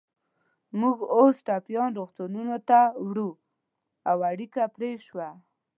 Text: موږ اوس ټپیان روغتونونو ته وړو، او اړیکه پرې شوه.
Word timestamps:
موږ 0.79 0.97
اوس 1.15 1.35
ټپیان 1.47 1.89
روغتونونو 1.99 2.57
ته 2.69 2.79
وړو، 3.07 3.29
او 4.09 4.17
اړیکه 4.31 4.61
پرې 4.75 4.91
شوه. 5.07 5.29